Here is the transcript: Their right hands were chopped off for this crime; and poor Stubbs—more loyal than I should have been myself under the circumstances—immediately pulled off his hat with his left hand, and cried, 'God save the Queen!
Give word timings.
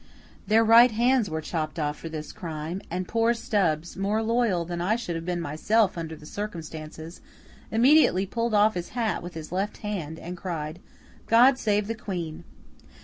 Their 0.47 0.63
right 0.63 0.89
hands 0.89 1.29
were 1.29 1.41
chopped 1.41 1.77
off 1.77 1.95
for 1.95 2.09
this 2.09 2.31
crime; 2.31 2.81
and 2.89 3.07
poor 3.07 3.35
Stubbs—more 3.35 4.23
loyal 4.23 4.65
than 4.65 4.81
I 4.81 4.95
should 4.95 5.15
have 5.15 5.27
been 5.27 5.39
myself 5.39 5.95
under 5.95 6.15
the 6.15 6.25
circumstances—immediately 6.25 8.25
pulled 8.25 8.55
off 8.55 8.73
his 8.73 8.89
hat 8.97 9.21
with 9.21 9.35
his 9.35 9.51
left 9.51 9.77
hand, 9.85 10.17
and 10.17 10.35
cried, 10.35 10.79
'God 11.27 11.59
save 11.59 11.85
the 11.85 11.93
Queen! 11.93 12.45